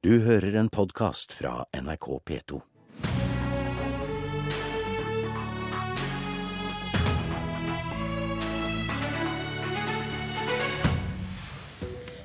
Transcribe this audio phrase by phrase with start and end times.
[0.00, 2.60] Du hører en podkast fra NRK P2.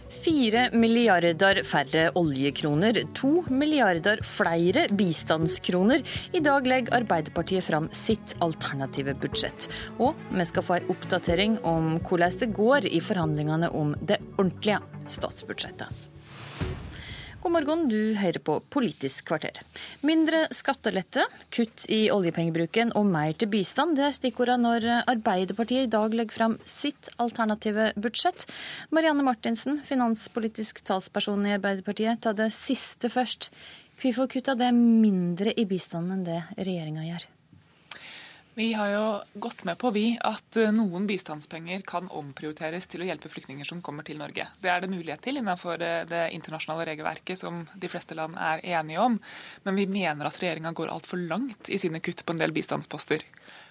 [0.07, 5.99] Fire milliarder færre oljekroner, to milliarder flere bistandskroner.
[6.31, 9.67] I dag legger Arbeiderpartiet fram sitt alternative budsjett.
[9.99, 14.79] Og vi skal få en oppdatering om hvordan det går i forhandlingene om det ordentlige
[15.19, 16.14] statsbudsjettet.
[17.45, 19.59] God morgen, du hører på Politisk kvarter.
[20.01, 25.91] Mindre skattelette, kutt i oljepengebruken og mer til bistand, det er stikkordene når Arbeiderpartiet i
[25.93, 28.47] dag legger fram sitt alternative budsjett.
[28.89, 33.51] Marianne Martinsen, finanspolitisk talsperson i Arbeiderpartiet, ta det siste først.
[34.01, 37.29] Hvorfor kutta det mindre i bistanden enn det regjeringa gjør?
[38.57, 43.07] Vi har jo gått med på vi, at eh, noen bistandspenger kan omprioriteres til å
[43.09, 44.45] hjelpe flyktninger som kommer til Norge.
[44.61, 48.63] Det er det mulighet til innenfor eh, det internasjonale regelverket som de fleste land er
[48.77, 49.17] enige om.
[49.67, 53.27] Men vi mener at regjeringa går altfor langt i sine kutt på en del bistandsposter.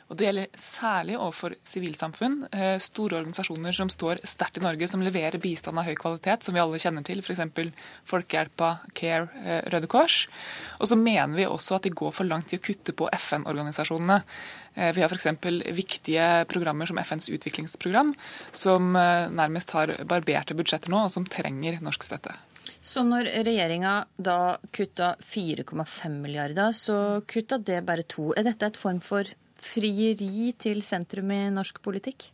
[0.08, 2.36] Og Det gjelder særlig overfor sivilsamfunn.
[2.52, 6.54] Eh, store organisasjoner som står sterkt i Norge, som leverer bistand av høy kvalitet, som
[6.54, 7.22] vi alle kjenner til.
[7.24, 7.40] F.eks.
[8.10, 10.26] Folkehjelpa, Care, eh, Røde Kors.
[10.78, 14.22] Og så mener vi også at de går for langt i å kutte på FN-organisasjonene.
[14.76, 15.30] Eh, vi har f.eks.
[15.72, 18.14] viktige programmer som FNs utviklingsprogram,
[18.52, 22.34] som nærmest har barberte budsjetter nå, og som trenger norsk støtte.
[22.84, 28.34] Så når regjeringa da kutta 4,5 milliarder, så kutta det bare to.
[28.36, 29.24] Er dette et form for
[29.64, 32.28] frieri til sentrum i norsk politikk?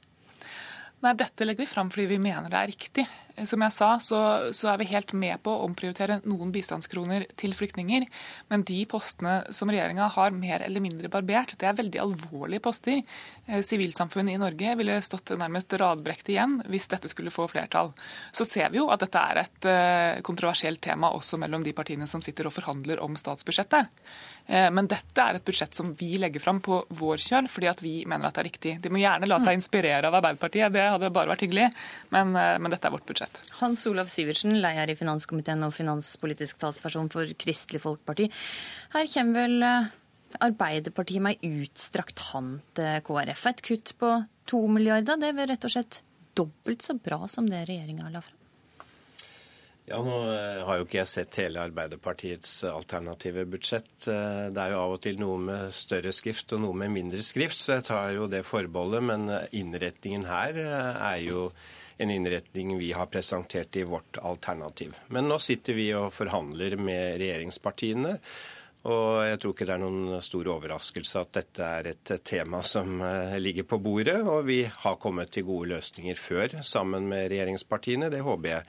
[1.01, 3.07] Nei, Dette legger vi fram fordi vi mener det er riktig.
[3.45, 4.21] Som jeg sa, så,
[4.57, 8.07] så, er vi helt med på å omprioritere noen bistandskroner til flyktninger.
[8.53, 13.01] Men de postene som regjeringa har mer eller mindre barbert, det er veldig alvorlige poster.
[13.47, 17.93] Eh, sivilsamfunnet i Norge ville stått nærmest radbrekt igjen hvis dette skulle få flertall.
[18.33, 22.09] Så ser vi jo at dette er et eh, kontroversielt tema også mellom de partiene
[22.11, 23.91] som sitter og forhandler om statsbudsjettet.
[24.47, 27.85] Eh, men dette er et budsjett som vi legger fram på vår kjøl, fordi at
[27.85, 28.77] vi mener at det er riktig.
[28.83, 31.71] De må gjerne la seg inspirere av Arbeiderpartiet, det hadde bare vært hyggelig,
[32.15, 33.30] men, men dette er vårt budsjett.
[33.61, 38.31] Hans Olav Sivertsen, leder i finanskomiteen og finanspolitisk talsperson for Kristelig Folkeparti.
[38.95, 39.91] Her kommer vel eh,
[40.41, 43.47] Arbeiderpartiet med ei utstrakt hånd til KrF.
[43.51, 44.13] Et kutt på
[44.51, 46.03] to milliarder, det er rett og slett
[46.39, 48.37] dobbelt så bra som det regjeringa la fram?
[49.91, 53.91] Ja, Nå eh, har jo ikke jeg sett hele Arbeiderpartiets alternative budsjett.
[54.07, 57.23] Eh, det er jo av og til noe med større skrift og noe med mindre
[57.27, 59.03] skrift, så jeg tar jo det forbeholdet.
[59.11, 61.49] Men eh, innretningen her er jo
[62.01, 64.97] en innretning vi har presentert i vårt alternativ.
[65.13, 68.15] Men nå sitter vi og forhandler med regjeringspartiene.
[68.89, 73.03] Og jeg tror ikke det er noen stor overraskelse at dette er et tema som
[73.37, 74.17] ligger på bordet.
[74.25, 78.09] Og vi har kommet til gode løsninger før sammen med regjeringspartiene.
[78.13, 78.65] Det håper jeg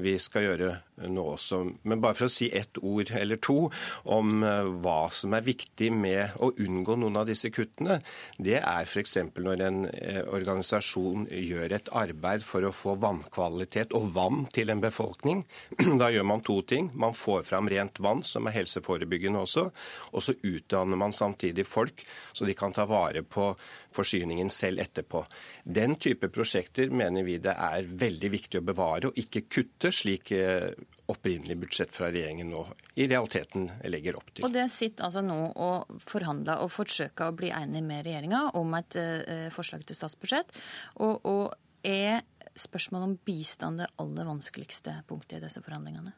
[0.00, 0.70] vi skal gjøre
[1.08, 1.62] nå også.
[1.88, 3.68] Men bare for å si ett ord eller to
[4.12, 8.00] om eh, hva som er viktig med å unngå noen av disse kuttene.
[8.38, 9.16] Det er f.eks.
[9.36, 14.82] når en eh, organisasjon gjør et arbeid for å få vannkvalitet og vann til en
[14.82, 15.44] befolkning.
[16.00, 16.90] Da gjør man to ting.
[16.94, 19.66] Man får fram rent vann, som er helseforebyggende også.
[20.14, 23.50] Og så utdanner man samtidig folk, så de kan ta vare på
[23.94, 25.24] forsyningen selv etterpå.
[25.64, 30.32] Den type prosjekter mener vi det er veldig viktig å bevare og ikke kutte, slik
[30.36, 30.70] eh,
[31.10, 32.62] opprinnelig budsjett fra regjeringen nå
[32.94, 34.46] i realiteten legger opp til.
[34.46, 38.74] Og Det sitter altså nå og forhandler og forsøker å bli enig med regjeringa om
[38.78, 40.54] et uh, forslag til statsbudsjett.
[41.02, 42.22] Og, og er
[42.58, 46.14] spørsmålet om bistand det aller vanskeligste punktet i disse forhandlingene?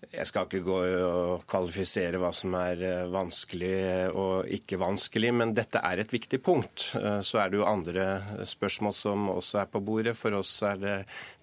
[0.00, 5.52] Jeg skal ikke gå og kvalifisere hva som er eh, vanskelig og ikke vanskelig, men
[5.54, 6.86] dette er et viktig punkt.
[6.96, 8.06] Eh, så er det jo andre
[8.48, 10.16] spørsmål som også er på bordet.
[10.16, 10.94] For oss er det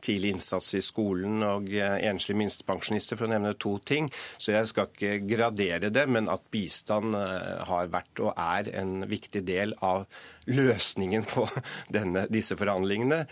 [0.03, 4.09] tidlig innsats i skolen og eh, enslige minstepensjonister, for å nevne to ting.
[4.41, 9.46] Så jeg skal ikke gradere det, men at bistand har vært og er en viktig
[9.47, 10.07] del av
[10.52, 11.46] løsningen på
[11.97, 13.24] denne, disse forhandlingene,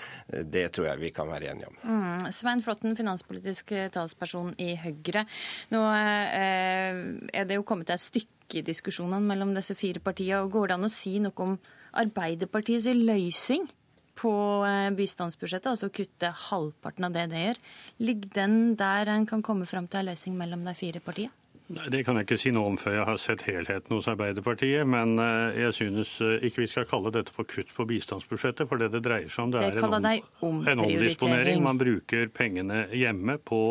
[0.43, 1.79] det tror jeg vi kan være enige om.
[1.83, 2.27] Mm.
[2.35, 5.25] Svein Flåtten, finanspolitisk talsperson i Høyre.
[5.73, 7.01] Nå eh,
[7.33, 10.43] er det jo kommet et stykke i diskusjonene mellom disse fire partiene.
[10.43, 11.57] og Går det an å si noe om
[11.95, 13.65] Arbeiderpartiets løsning?
[14.15, 14.31] på
[14.63, 17.63] eh, bistandsbudsjettet, altså kutte halvparten av det det gjør.
[18.07, 21.44] Ligger den der en kan komme fram til en løsning mellom de fire partiene?
[21.73, 24.85] Nei, Det kan jeg ikke si noe om før jeg har sett helheten hos Arbeiderpartiet.
[24.85, 28.69] Men eh, jeg synes eh, ikke vi skal kalle dette for kutt på bistandsbudsjettet.
[28.69, 31.63] For det det dreier seg om, det, det er en, om, en omdisponering.
[31.65, 33.63] Man bruker pengene hjemme på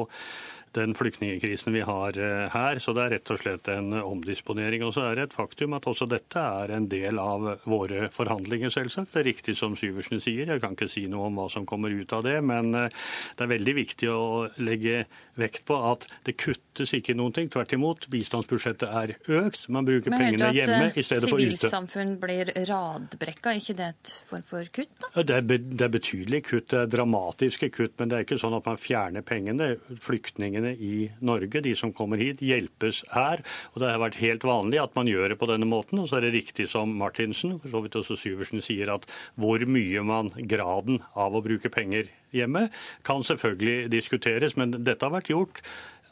[0.74, 2.80] den flyktningkrisen vi har eh, her.
[2.82, 4.84] Så det er rett og slett en omdisponering.
[4.86, 8.72] Og så er det et faktum at også dette er en del av våre forhandlinger,
[8.74, 9.12] selvsagt.
[9.14, 11.94] Det er riktig som Syversen sier, jeg kan ikke si noe om hva som kommer
[11.94, 12.38] ut av det.
[12.44, 13.04] Men eh,
[13.38, 14.24] det er veldig viktig å
[14.62, 15.04] legge
[15.38, 17.50] vekt på at det kuttes ikke noen ting.
[17.52, 19.68] Tvert imot, bistandsbudsjettet er økt.
[19.72, 21.48] Man bruker pengene hjemme i stedet for ute.
[21.54, 24.92] Sivilsamfunn blir radbrekka, er ikke det et form for kutt?
[25.02, 25.24] da?
[25.24, 27.96] Det er, det er betydelige kutt, det er dramatiske kutt.
[27.98, 29.74] Men det er ikke sånn at man fjerner pengene.
[30.04, 33.44] Flyktningene i Norge, de som kommer hit, hjelpes her.
[33.74, 36.00] Og det har vært helt vanlig at man gjør det på denne måten.
[36.00, 39.08] Og så er det riktig som Martinsen, for så vidt også Syversen, sier at
[39.40, 42.68] hvor mye man, graden av å bruke penger hjemme,
[43.06, 44.56] kan selvfølgelig diskuteres.
[44.60, 45.62] Men dette har vært gjort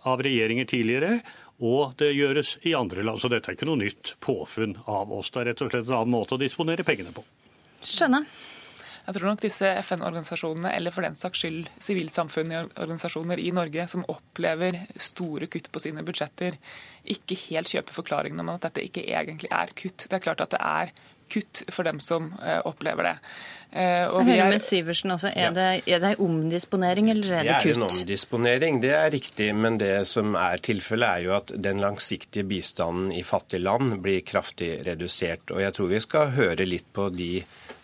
[0.09, 1.21] av regjeringer tidligere.
[1.63, 5.31] Og det gjøres i andre land, så dette er ikke noe nytt påfunn av oss.
[5.31, 7.23] Det er rett og slett en annen måte å disponere pengene på.
[7.87, 8.27] Skjønner.
[9.03, 14.79] Jeg tror nok disse FN-organisasjonene, eller for den saks skyld sivilsamfunnorganisasjoner i Norge, som opplever
[14.95, 16.59] store kutt på sine budsjetter,
[17.11, 20.07] ikke helt kjøper forklaringen om at dette ikke egentlig er kutt.
[20.07, 20.95] Det er klart at det er
[21.33, 23.17] kutt for dem som uh, opplever det.
[23.73, 25.31] Uh, og hører med Siversen også.
[25.33, 25.53] Er, ja.
[25.57, 27.65] det, er det omdisponering eller er det, kutt?
[27.65, 29.49] Det er en omdisponering, det er riktig.
[29.57, 34.21] Men det som er tilfellet, er jo at den langsiktige bistanden i fattige land blir
[34.29, 35.49] kraftig redusert.
[35.55, 37.35] Og jeg tror vi skal høre litt på de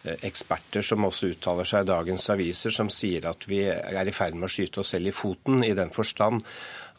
[0.08, 4.14] Eh, eksperter som også uttaler seg i dagens aviser, som sier at vi er i
[4.14, 6.44] ferd med å skyte oss selv i foten, i den forstand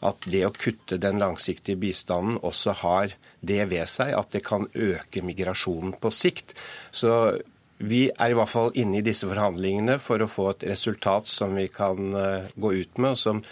[0.06, 4.68] at det å kutte den langsiktige bistanden også har det ved seg at det kan
[4.72, 6.54] øke migrasjonen på sikt.
[6.90, 7.36] Så
[7.80, 11.56] vi er i hvert fall inne i disse forhandlingene for å få et resultat som
[11.56, 13.42] vi kan eh, gå ut med, og som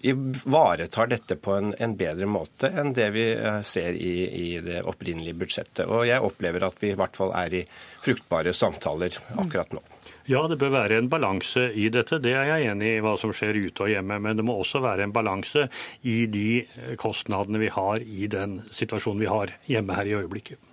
[0.00, 4.82] ivaretar dette på en, en, bedre måte enn det vi eh, ser i, i, det
[4.88, 5.86] opprinnelige budsjettet.
[5.86, 7.64] Og jeg opplever at vi i hvert fall er i
[8.00, 9.82] fruktbare samtaler akkurat nå.
[10.30, 12.20] Ja, det bør være en balanse i dette.
[12.22, 14.20] Det er jeg enig i hva som skjer ute og hjemme.
[14.22, 15.66] Men det må også være en balanse
[16.06, 16.62] i de
[17.00, 20.69] kostnadene vi har i den situasjonen vi har hjemme her i øyeblikket.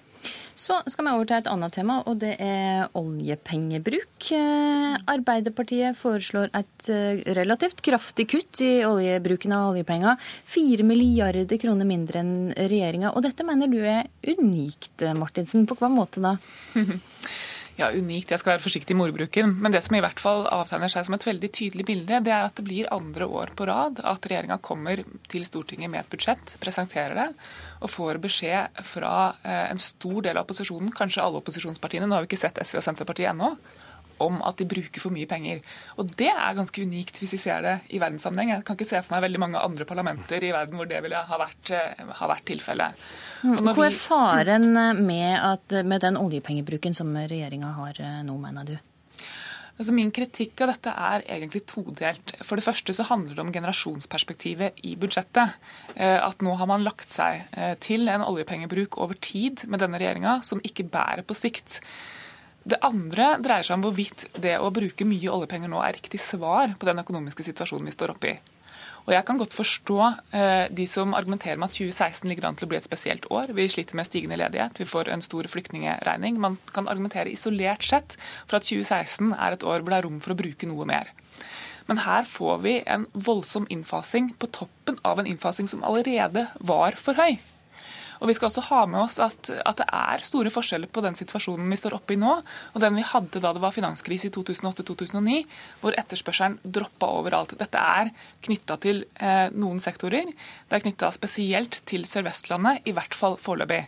[0.58, 4.30] Så skal vi over til et annet tema, og det er oljepengebruk.
[4.34, 10.18] Eh, Arbeiderpartiet foreslår et eh, relativt kraftig kutt i oljebruken av oljepenger.
[10.50, 13.14] Fire milliarder kroner mindre enn regjeringa.
[13.14, 15.70] Og dette mener du er unikt, Martinsen.
[15.70, 16.34] På hva måte da?
[17.78, 18.32] ja, unikt.
[18.34, 19.54] Jeg skal være forsiktig i mordbruken.
[19.62, 22.48] Men det som i hvert fall avtegner seg som et veldig tydelig bilde, det er
[22.48, 26.56] at det blir andre år på rad at regjeringa kommer til Stortinget med et budsjett,
[26.62, 27.28] presenterer det,
[27.82, 29.14] og får beskjed fra
[29.44, 32.82] eh, en stor del av opposisjonen, kanskje alle opposisjonspartiene, nå har vi ikke sett SV
[32.82, 33.54] og Senterpartiet ennå,
[34.24, 35.62] om at de bruker for mye penger.
[35.98, 38.56] Og Det er ganske unikt hvis vi ser det i verdenssammenheng.
[38.56, 41.24] Jeg kan ikke se for meg veldig mange andre parlamenter i verden hvor det ville
[41.30, 43.08] ha vært, eh, ha vært tilfellet.
[43.44, 44.70] Hva er faren
[45.06, 48.78] med, at, med den oljepengebruken som regjeringa har eh, nå, mener du?
[49.78, 52.34] Altså min kritikk av dette er egentlig todelt.
[52.42, 55.54] For det første så handler det om generasjonsperspektivet i budsjettet.
[55.94, 57.46] Eh, at nå har man lagt seg
[57.86, 61.84] til en oljepengebruk over tid med denne regjeringa som ikke bærer på sikt.
[62.68, 66.74] Det andre dreier seg om hvorvidt det å bruke mye oljepenger nå er riktig svar
[66.76, 68.38] på den økonomiske situasjonen vi står oppe i.
[69.08, 70.00] Og Jeg kan godt forstå
[70.36, 73.54] eh, de som argumenterer med at 2016 ligger an til å bli et spesielt år.
[73.56, 76.42] Vi sliter med stigende ledighet, vi får en stor flyktningeregning.
[76.44, 78.18] Man kan argumentere isolert sett
[78.50, 81.14] for at 2016 er et år hvor det er rom for å bruke noe mer.
[81.88, 87.00] Men her får vi en voldsom innfasing på toppen av en innfasing som allerede var
[87.00, 87.40] for høy.
[88.20, 91.18] Og Vi skal også ha med oss at, at, det er store forskjeller på den
[91.18, 92.38] situasjonen vi står oppe i nå,
[92.74, 95.44] og den vi hadde da det var finanskrise i 2008-2009,
[95.82, 97.58] hvor etterspørselen droppa overalt.
[97.60, 98.14] Dette er
[98.48, 100.30] knytta til eh, noen sektorer.
[100.68, 103.86] Det er knytta spesielt til Sør-Vestlandet, i hvert fall foreløpig.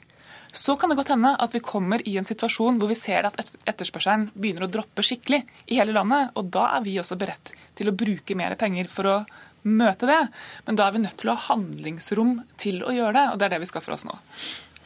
[0.52, 3.38] Så kan det godt hende at vi kommer i en situasjon hvor vi ser at
[3.70, 6.32] etterspørselen begynner å droppe skikkelig i hele landet.
[6.40, 9.18] Og da er vi også beredt til å bruke mer penger for å
[9.64, 10.22] møte det.
[10.68, 13.50] Men da er vi nødt til å ha handlingsrom til å gjøre det, og det
[13.50, 14.16] er det vi skal for oss nå.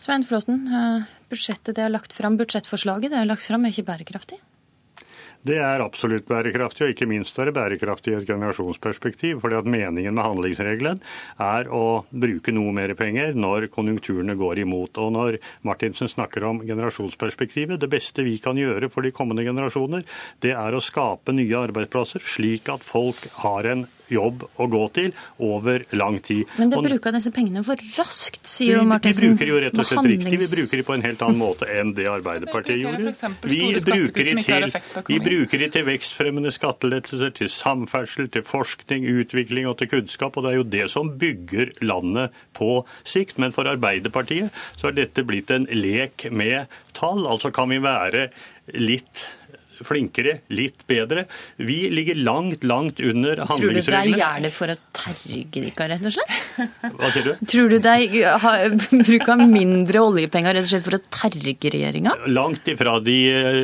[0.03, 3.87] Svein Flåten, eh, budsjettet det er lagt fram, budsjettforslaget det er lagt fram, er ikke
[3.91, 4.41] bærekraftig?
[5.43, 9.41] Det er absolutt bærekraftig, og ikke minst er det bærekraftig i et generasjonsperspektiv.
[9.41, 11.01] fordi at Meningen med handlingsregelen
[11.37, 14.97] er å bruke noe mer penger når konjunkturene går imot.
[15.03, 20.07] Og når Martinsen snakker om generasjonsperspektivet, det beste vi kan gjøre for de kommende generasjoner,
[20.39, 25.11] det er å skape nye arbeidsplasser, slik at folk har en jobb å gå til
[25.43, 26.47] over lang tid.
[26.59, 29.23] Men da bruker disse pengene for raskt, sier jo Martinsen.
[29.23, 30.39] Vi bruker jo rett og slett riktig.
[30.43, 33.13] Vi bruker de på en helt annen måte enn det Arbeiderpartiet gjorde.
[33.43, 34.67] Vi bruker, de til,
[35.09, 40.37] vi bruker de til vekstfremmende skattelettelser, til samferdsel, til forskning, utvikling og til kunnskap.
[40.37, 43.39] Og det er jo det som bygger landet på sikt.
[43.41, 47.25] Men for Arbeiderpartiet så har dette blitt en lek med tall.
[47.29, 48.29] Altså kan vi være
[48.79, 49.27] litt
[49.81, 51.25] flinkere, litt bedre.
[51.57, 53.53] Vi ligger langt, langt under handlingsreglene.
[53.53, 56.35] Tror du det er gjerne for å terge dere, rett og slett?
[56.99, 57.45] Hva sier du?
[57.53, 62.15] Tror du det er bruk av mindre oljepenger rett og slett for å terge regjeringa?
[62.31, 63.17] Langt ifra de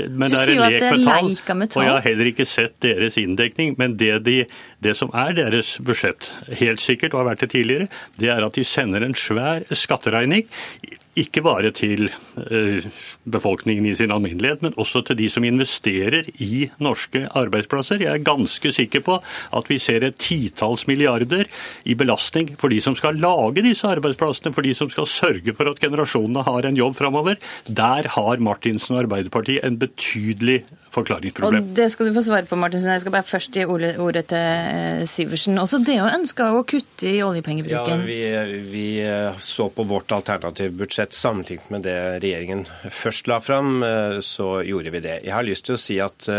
[0.10, 0.54] Men det er
[0.92, 1.84] en lek med tall.
[1.84, 3.76] Og jeg har heller ikke sett deres inndekning.
[3.80, 4.40] Men det, de,
[4.84, 7.90] det som er deres budsjett, helt sikkert, og har vært det tidligere,
[8.20, 10.48] det er at de sender en svær skatteregning.
[11.18, 12.86] Ikke bare til eh,
[13.26, 18.04] befolkningen i sin alminnelighet, men også til de som investerer i norske arbeidsplasser.
[18.04, 19.18] Jeg er ganske sikker på
[19.58, 21.50] at vi ser et titalls milliarder
[21.90, 25.72] i belastning for de som skal lage disse arbeidsplassene, for de som skal sørge for
[25.72, 27.42] at generasjonene har en jobb framover.
[27.66, 30.62] Der har Martinsen og Arbeiderpartiet en betydelig
[31.00, 31.64] forklaringsproblem.
[31.72, 32.94] Og det skal du få svare på, Martinsen.
[32.94, 35.58] Jeg skal bare først gi ordet ordet til eh, Syversen.
[35.62, 38.06] Også det å ønske å kutte i Ja, oljepengebruken.
[38.08, 38.20] vi,
[38.72, 44.20] vi eh, så på vårt alternative budsjett sammenlignet med det regjeringen først la fram, eh,
[44.26, 45.18] så gjorde vi det.
[45.26, 46.30] Jeg har lyst til å si at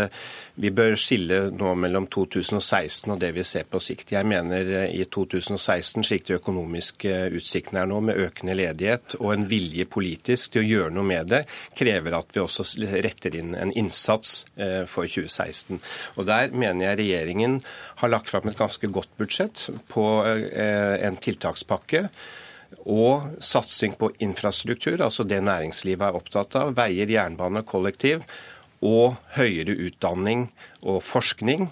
[0.61, 4.13] vi bør skille nå mellom 2016 og det vi ser på sikt.
[4.13, 9.33] Jeg mener eh, i 2016, slik de økonomiske utsiktene er nå, med økende ledighet og
[9.33, 11.41] en vilje politisk til å gjøre noe med det,
[11.77, 15.81] krever at vi også retter inn en innsats eh, for 2016.
[16.21, 17.59] Og Der mener jeg regjeringen
[18.03, 22.05] har lagt fram et ganske godt budsjett på eh, en tiltakspakke.
[22.87, 26.75] Og satsing på infrastruktur, altså det næringslivet er opptatt av.
[26.77, 28.23] Veier, jernbane, kollektiv.
[28.81, 30.47] Og høyere utdanning
[30.81, 31.69] og forskning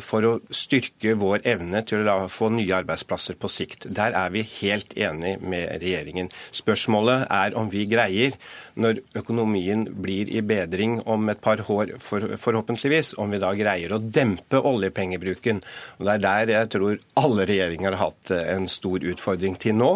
[0.00, 3.88] for å styrke vår evne til å få nye arbeidsplasser på sikt.
[3.92, 6.30] Der er vi helt enig med regjeringen.
[6.56, 8.36] Spørsmålet er om vi greier,
[8.78, 13.94] når økonomien blir i bedring om et par år, for, forhåpentligvis, om vi da greier
[13.94, 15.62] å dempe oljepengebruken.
[15.98, 19.78] Og Det er der jeg tror alle regjeringer har hatt eh, en stor utfordring til
[19.78, 19.90] nå.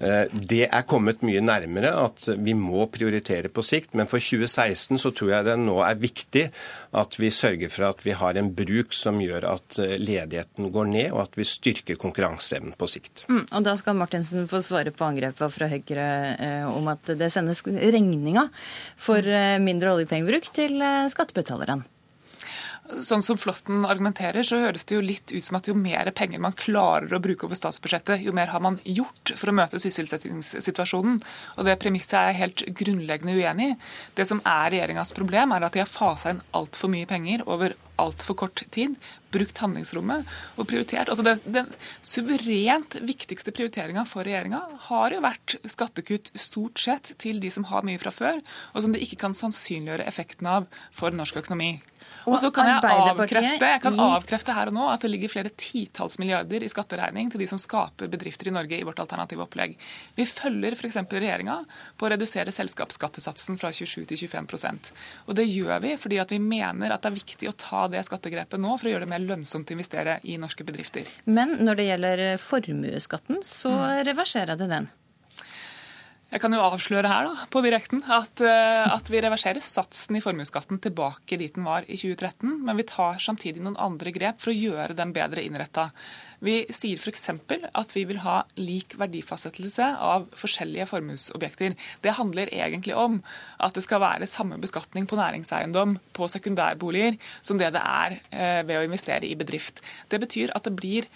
[0.00, 5.00] Eh, Det er kommet mye nærmere at vi må prioritere på sikt, men for 2016
[5.00, 6.48] så tror jeg det nå er viktig
[6.96, 10.88] at vi sørger for at vi har en bruk som gjør at eh, ledigheten går
[10.92, 13.26] ned, og at vi styrker konkurranseevnen på sikt.
[13.28, 17.30] Mm, og da skal Martinsen få svare på angrepet fra Høyre eh, om at det
[17.34, 18.48] sendes regninga
[18.96, 21.84] for eh, mindre oljepengebruk til eh, skattebetalerne.
[22.88, 26.40] Sånn som Flåtten argumenterer, så høres det jo litt ut som at jo mer penger
[26.40, 31.18] man klarer å bruke over statsbudsjettet, jo mer har man gjort for å møte sysselsettingssituasjonen.
[31.58, 33.76] Og det premisset er jeg helt grunnleggende uenig i.
[34.16, 37.76] Det som er regjeringas problem, er at de har fasa inn altfor mye penger over
[37.98, 38.94] altfor kort tid,
[39.32, 41.10] brukt handlingsrommet og prioritert.
[41.10, 41.68] Altså det, Den
[42.04, 47.86] suverent viktigste prioriteringa for regjeringa har jo vært skattekutt stort sett til de som har
[47.86, 48.40] mye fra før,
[48.72, 51.76] og som de ikke kan sannsynliggjøre effekten av for norsk økonomi.
[52.28, 55.52] Og så kan jeg avkrefte, jeg kan avkrefte her og nå at det ligger flere
[55.58, 59.74] titalls milliarder i skatteregning til de som skaper bedrifter i Norge i vårt alternative opplegg.
[60.16, 60.98] Vi følger f.eks.
[61.08, 61.58] regjeringa
[61.98, 64.92] på å redusere selskapsskattesatsen fra 27 til 25%
[65.26, 68.04] Og det gjør vi fordi at vi mener at det er viktig å ta det
[68.06, 71.08] skattegrepet nå for å gjøre det mer lønnsomt å investere i norske bedrifter.
[71.26, 74.04] Men når det gjelder formuesskatten, så Mm.
[74.04, 74.88] reverserer det den.
[76.28, 80.20] Jeg kan jo avsløre her da, på direkten at, eh, at vi reverserer satsen i
[80.20, 84.52] formuesskatten tilbake dit den var i 2013, men vi tar samtidig noen andre grep for
[84.52, 85.86] å gjøre den bedre innretta.
[86.44, 87.24] Vi sier f.eks.
[87.32, 91.78] at vi vil ha lik verdifastsettelse av forskjellige formuesobjekter.
[92.04, 93.22] Det handler egentlig om
[93.56, 98.60] at det skal være samme beskatning på næringseiendom på sekundærboliger som det det er eh,
[98.68, 99.80] ved å investere i bedrift.
[100.12, 101.08] Det betyr at det blir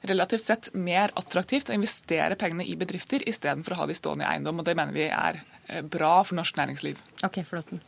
[0.00, 4.32] relativt sett mer attraktivt å investere pengene i bedrifter istedenfor å ha de stående i
[4.32, 4.60] eiendom.
[4.60, 7.00] og Det mener vi er eh, bra for norsk næringsliv.
[7.26, 7.82] Ok, Flåtten.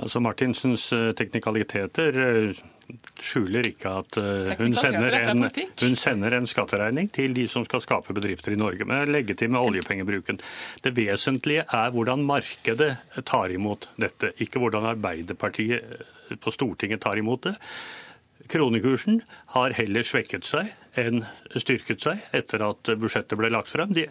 [0.00, 2.62] Altså Martinsens eh, teknikaliteter eh,
[3.22, 4.16] skjuler ikke at
[4.58, 5.46] hun sender, er en,
[5.80, 8.84] hun sender en skatteregning til de som skal skape bedrifter i Norge.
[8.84, 10.40] Men jeg legger til med oljepengebruken.
[10.84, 12.90] Det vesentlige er hvordan markedet
[13.28, 16.04] tar imot dette, ikke hvordan Arbeiderpartiet
[16.42, 17.54] på Stortinget tar imot det.
[18.50, 19.20] Kronekursen
[19.54, 21.22] har heller svekket seg enn
[21.54, 23.94] styrket seg etter at budsjettet ble lagt frem.
[23.96, 24.06] De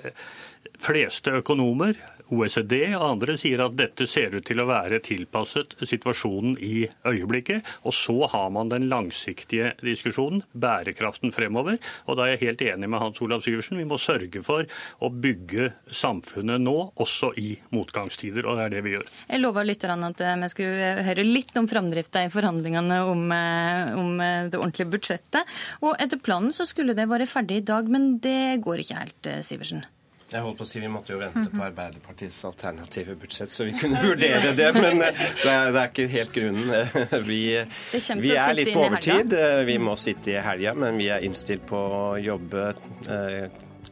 [0.82, 1.98] fleste økonomer,
[2.32, 7.68] OECD og andre sier at dette ser ut til å være tilpasset situasjonen i øyeblikket.
[7.88, 11.80] Og så har man den langsiktige diskusjonen, bærekraften fremover.
[12.08, 13.80] Og da er jeg helt enig med Hans Olav Syversen.
[13.82, 14.68] Vi må sørge for
[15.02, 18.48] å bygge samfunnet nå, også i motgangstider.
[18.48, 19.14] Og det er det vi gjør.
[19.28, 24.12] Jeg lova lytterne at vi skulle høre litt om framdrifta i forhandlingene om, eh, om
[24.22, 25.58] det ordentlige budsjettet.
[25.82, 29.28] Og etter planen så skulle det være ferdig i dag, men det går ikke helt,
[29.28, 29.84] eh, Sivertsen.
[30.32, 33.74] Jeg holdt på å si Vi måtte jo vente på Arbeiderpartiets alternative budsjett, så vi
[33.76, 34.70] kunne vurdere det.
[34.78, 36.72] Men eh, det er, det er ikke helt grunnen.
[37.32, 37.42] Vi,
[38.22, 39.36] vi er litt på overtid.
[39.36, 42.70] Eh, Vi må sitte i helga, men vi er innstilt på å jobbe
[43.12, 43.46] eh,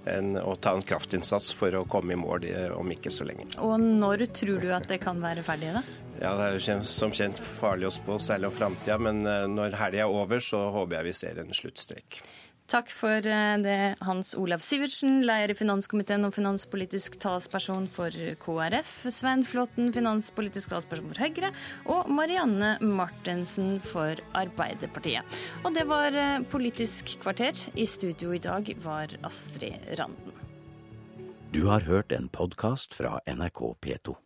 [0.09, 2.47] en, og ta en kraftinnsats for å komme i mål
[2.79, 3.49] om ikke så lenge.
[3.59, 5.83] Og når tror du at det kan være ferdig, da?
[6.19, 8.97] Ja, Det er jo som kjent farlig å spå, særlig om framtida.
[8.99, 9.21] Men
[9.53, 12.21] når helga er over, så håper jeg vi ser en sluttstrek.
[12.69, 18.91] Takk for eh, det, Hans Olav Sivertsen, leder i finanskomiteen og finanspolitisk talsperson for KrF,
[19.09, 21.49] Svein Flåtten, finanspolitisk talsperson for Høyre,
[21.89, 25.41] og Marianne Martensen for Arbeiderpartiet.
[25.63, 27.57] Og det var eh, Politisk kvarter.
[27.73, 30.37] I studio i dag var Astrid Randen.
[31.49, 34.19] Du har hørt en podkast fra NRK P2.